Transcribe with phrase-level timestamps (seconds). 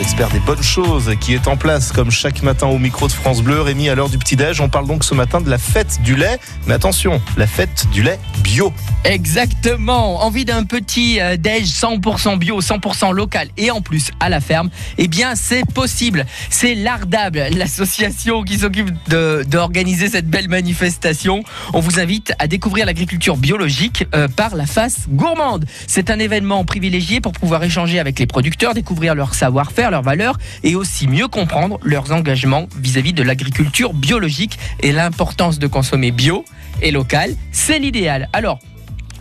[0.00, 3.42] expert des bonnes choses, qui est en place comme chaque matin au micro de France
[3.42, 3.60] Bleu.
[3.60, 6.38] Rémi, à l'heure du petit-déj, on parle donc ce matin de la fête du lait.
[6.66, 8.72] Mais attention, la fête du lait bio.
[9.04, 10.22] Exactement.
[10.22, 14.70] Envie d'un petit euh, déj 100% bio, 100% local et en plus à la ferme?
[14.98, 16.26] Eh bien, c'est possible.
[16.50, 21.42] C'est l'Ardable, l'association qui s'occupe d'organiser cette belle manifestation.
[21.72, 25.64] On vous invite à découvrir l'agriculture biologique euh, par la face gourmande.
[25.86, 30.38] C'est un événement privilégié pour pouvoir échanger avec les producteurs, découvrir leur savoir-faire, leurs valeurs
[30.62, 36.44] et aussi mieux comprendre leurs engagements vis-à-vis de l'agriculture biologique et l'importance de consommer bio
[36.82, 37.34] et local.
[37.52, 38.28] C'est l'idéal.
[38.32, 38.58] Alors,